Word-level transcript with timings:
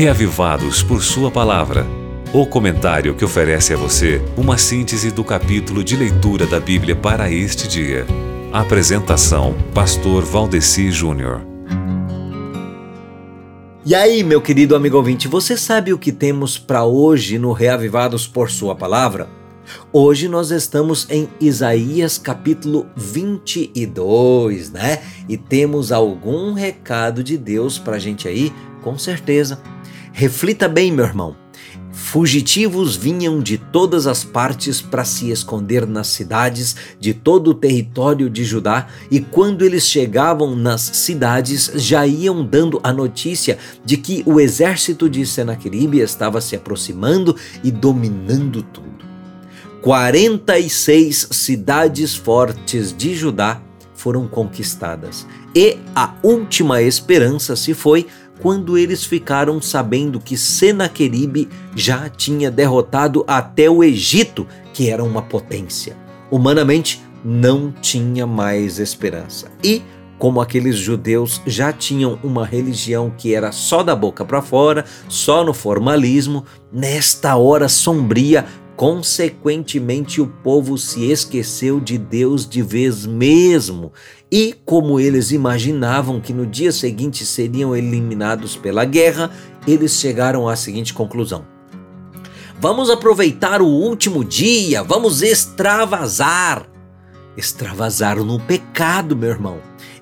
Reavivados 0.00 0.82
por 0.82 1.02
Sua 1.02 1.30
Palavra. 1.30 1.86
O 2.32 2.46
comentário 2.46 3.14
que 3.14 3.22
oferece 3.22 3.74
a 3.74 3.76
você 3.76 4.18
uma 4.34 4.56
síntese 4.56 5.10
do 5.10 5.22
capítulo 5.22 5.84
de 5.84 5.94
leitura 5.94 6.46
da 6.46 6.58
Bíblia 6.58 6.96
para 6.96 7.30
este 7.30 7.68
dia. 7.68 8.06
Apresentação: 8.50 9.54
Pastor 9.74 10.24
Valdeci 10.24 10.90
Júnior. 10.90 11.42
E 13.84 13.94
aí, 13.94 14.22
meu 14.22 14.40
querido 14.40 14.74
amigo 14.74 14.96
ouvinte, 14.96 15.28
você 15.28 15.54
sabe 15.54 15.92
o 15.92 15.98
que 15.98 16.12
temos 16.12 16.56
para 16.56 16.82
hoje 16.82 17.38
no 17.38 17.52
Reavivados 17.52 18.26
por 18.26 18.50
Sua 18.50 18.74
Palavra? 18.74 19.28
Hoje 19.92 20.28
nós 20.28 20.50
estamos 20.50 21.06
em 21.10 21.28
Isaías 21.38 22.16
capítulo 22.16 22.86
22, 22.96 24.70
né? 24.70 25.02
E 25.28 25.36
temos 25.36 25.92
algum 25.92 26.54
recado 26.54 27.22
de 27.22 27.36
Deus 27.36 27.78
para 27.78 27.96
a 27.96 27.98
gente 27.98 28.26
aí, 28.26 28.50
com 28.80 28.96
certeza. 28.96 29.60
Reflita 30.12 30.68
bem, 30.68 30.92
meu 30.92 31.04
irmão. 31.04 31.36
Fugitivos 31.92 32.96
vinham 32.96 33.40
de 33.40 33.58
todas 33.58 34.06
as 34.06 34.24
partes 34.24 34.80
para 34.80 35.04
se 35.04 35.30
esconder 35.30 35.86
nas 35.86 36.08
cidades 36.08 36.74
de 36.98 37.12
todo 37.12 37.50
o 37.50 37.54
território 37.54 38.30
de 38.30 38.44
Judá, 38.44 38.86
e 39.10 39.20
quando 39.20 39.64
eles 39.64 39.84
chegavam 39.86 40.56
nas 40.56 40.80
cidades, 40.80 41.70
já 41.74 42.06
iam 42.06 42.44
dando 42.44 42.80
a 42.82 42.92
notícia 42.92 43.58
de 43.84 43.96
que 43.96 44.22
o 44.26 44.40
exército 44.40 45.08
de 45.08 45.26
Senaqueribe 45.26 46.00
estava 46.00 46.40
se 46.40 46.56
aproximando 46.56 47.36
e 47.62 47.70
dominando 47.70 48.62
tudo. 48.62 48.88
46 49.82 51.28
cidades 51.30 52.14
fortes 52.14 52.94
de 52.96 53.14
Judá 53.14 53.62
foram 54.00 54.26
conquistadas, 54.26 55.26
e 55.54 55.76
a 55.94 56.14
última 56.22 56.80
esperança 56.80 57.54
se 57.54 57.74
foi 57.74 58.06
quando 58.40 58.78
eles 58.78 59.04
ficaram 59.04 59.60
sabendo 59.60 60.18
que 60.18 60.36
Senaqueribe 60.36 61.48
já 61.76 62.08
tinha 62.08 62.50
derrotado 62.50 63.22
até 63.28 63.68
o 63.68 63.84
Egito, 63.84 64.46
que 64.72 64.88
era 64.88 65.04
uma 65.04 65.20
potência. 65.20 65.94
Humanamente, 66.30 67.02
não 67.22 67.70
tinha 67.70 68.26
mais 68.26 68.78
esperança. 68.78 69.50
E, 69.62 69.82
como 70.18 70.40
aqueles 70.40 70.76
judeus 70.76 71.42
já 71.46 71.70
tinham 71.70 72.18
uma 72.22 72.46
religião 72.46 73.12
que 73.14 73.34
era 73.34 73.52
só 73.52 73.82
da 73.82 73.94
boca 73.94 74.24
para 74.24 74.40
fora, 74.40 74.86
só 75.06 75.44
no 75.44 75.52
formalismo, 75.52 76.44
nesta 76.72 77.36
hora 77.36 77.68
sombria, 77.68 78.46
Consequentemente, 78.80 80.22
o 80.22 80.26
povo 80.26 80.78
se 80.78 81.10
esqueceu 81.10 81.78
de 81.78 81.98
Deus 81.98 82.48
de 82.48 82.62
vez 82.62 83.04
mesmo. 83.04 83.92
E, 84.32 84.54
como 84.64 84.98
eles 84.98 85.32
imaginavam 85.32 86.18
que 86.18 86.32
no 86.32 86.46
dia 86.46 86.72
seguinte 86.72 87.26
seriam 87.26 87.76
eliminados 87.76 88.56
pela 88.56 88.86
guerra, 88.86 89.30
eles 89.68 90.00
chegaram 90.00 90.48
à 90.48 90.56
seguinte 90.56 90.94
conclusão: 90.94 91.44
Vamos 92.58 92.88
aproveitar 92.88 93.60
o 93.60 93.66
último 93.66 94.24
dia, 94.24 94.82
vamos 94.82 95.20
extravasar. 95.20 96.66
Extravasar 97.36 98.16
no 98.24 98.40
pecado, 98.40 99.14
meu 99.14 99.28
irmão. 99.28 99.58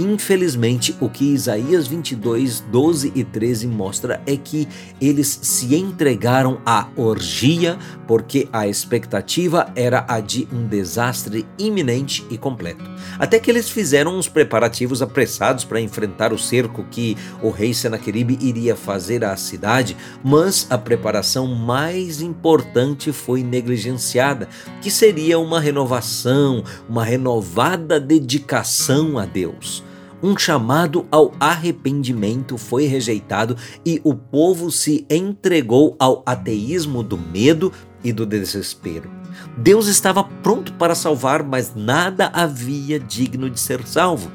Infelizmente, 0.00 0.96
o 0.98 1.10
que 1.10 1.34
Isaías 1.34 1.86
22, 1.86 2.60
12 2.72 3.12
e 3.14 3.22
13 3.22 3.66
mostra 3.66 4.22
é 4.26 4.34
que 4.34 4.66
eles 4.98 5.40
se 5.42 5.76
entregaram 5.76 6.58
à 6.64 6.88
orgia 6.96 7.78
porque 8.06 8.48
a 8.50 8.66
expectativa 8.66 9.70
era 9.76 10.06
a 10.08 10.18
de 10.18 10.48
um 10.50 10.66
desastre 10.66 11.46
iminente 11.58 12.26
e 12.30 12.38
completo. 12.38 12.82
Até 13.18 13.38
que 13.38 13.50
eles 13.50 13.68
fizeram 13.68 14.16
uns 14.16 14.26
preparativos 14.26 15.02
apressados 15.02 15.64
para 15.64 15.82
enfrentar 15.82 16.32
o 16.32 16.38
cerco 16.38 16.82
que 16.90 17.14
o 17.42 17.50
rei 17.50 17.74
Senaqueribe 17.74 18.38
iria 18.40 18.74
fazer 18.74 19.22
à 19.22 19.36
cidade, 19.36 19.94
mas 20.24 20.66
a 20.70 20.78
preparação 20.78 21.46
mais 21.46 22.22
importante 22.22 23.12
foi 23.12 23.42
negligenciada, 23.42 24.48
que 24.80 24.90
seria 24.90 25.38
uma 25.38 25.60
renovação, 25.60 26.64
uma 26.88 27.04
renovada 27.04 28.00
dedicação 28.00 29.18
a 29.18 29.26
Deus 29.26 29.89
um 30.22 30.36
chamado 30.36 31.06
ao 31.10 31.32
arrependimento 31.40 32.58
foi 32.58 32.86
rejeitado 32.86 33.56
e 33.84 34.00
o 34.04 34.14
povo 34.14 34.70
se 34.70 35.06
entregou 35.08 35.96
ao 35.98 36.22
ateísmo 36.26 37.02
do 37.02 37.16
medo 37.16 37.72
e 38.02 38.12
do 38.12 38.26
desespero. 38.26 39.10
Deus 39.56 39.86
estava 39.86 40.24
pronto 40.24 40.72
para 40.74 40.94
salvar, 40.94 41.42
mas 41.42 41.74
nada 41.74 42.30
havia 42.32 42.98
digno 42.98 43.48
de 43.48 43.58
ser 43.58 43.86
salvo. 43.86 44.30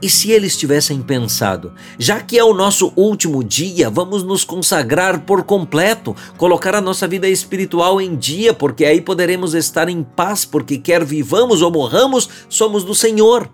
E 0.00 0.10
se 0.10 0.30
eles 0.30 0.56
tivessem 0.56 1.00
pensado, 1.00 1.72
já 1.98 2.20
que 2.20 2.38
é 2.38 2.44
o 2.44 2.52
nosso 2.52 2.92
último 2.94 3.42
dia, 3.42 3.88
vamos 3.88 4.22
nos 4.22 4.44
consagrar 4.44 5.20
por 5.20 5.44
completo, 5.44 6.14
colocar 6.36 6.74
a 6.74 6.80
nossa 6.80 7.08
vida 7.08 7.28
espiritual 7.28 8.00
em 8.00 8.14
dia, 8.14 8.52
porque 8.52 8.84
aí 8.84 9.00
poderemos 9.00 9.54
estar 9.54 9.88
em 9.88 10.02
paz, 10.02 10.44
porque 10.44 10.76
quer 10.76 11.04
vivamos 11.04 11.62
ou 11.62 11.70
morramos, 11.70 12.28
somos 12.48 12.84
do 12.84 12.94
Senhor. 12.94 13.48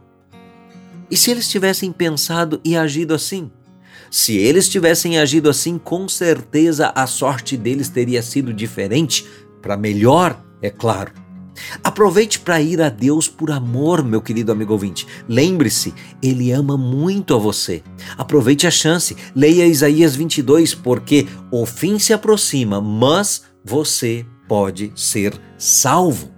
E 1.11 1.17
se 1.17 1.31
eles 1.31 1.49
tivessem 1.49 1.91
pensado 1.91 2.61
e 2.65 2.77
agido 2.77 3.15
assim? 3.15 3.51
Se 4.11 4.37
eles 4.37 4.69
tivessem 4.69 5.19
agido 5.19 5.49
assim, 5.49 5.79
com 5.79 6.09
certeza 6.09 6.93
a 6.95 7.07
sorte 7.07 7.57
deles 7.57 7.89
teria 7.89 8.23
sido 8.23 8.53
diferente, 8.53 9.27
para 9.61 9.77
melhor, 9.77 10.43
é 10.63 10.71
claro. 10.71 11.13
Aproveite 11.83 12.39
para 12.39 12.61
ir 12.61 12.81
a 12.81 12.89
Deus 12.89 13.29
por 13.29 13.51
amor, 13.51 14.05
meu 14.05 14.23
querido 14.23 14.53
amigo 14.53 14.73
ouvinte. 14.73 15.07
Lembre-se, 15.29 15.93
Ele 16.23 16.53
ama 16.53 16.77
muito 16.77 17.35
a 17.35 17.39
você. 17.39 17.83
Aproveite 18.17 18.67
a 18.67 18.71
chance, 18.71 19.17
leia 19.35 19.67
Isaías 19.67 20.15
22, 20.15 20.75
porque 20.75 21.27
o 21.51 21.67
fim 21.67 21.99
se 21.99 22.13
aproxima, 22.13 22.81
mas 22.81 23.43
você 23.65 24.25
pode 24.47 24.93
ser 24.95 25.39
salvo. 25.59 26.38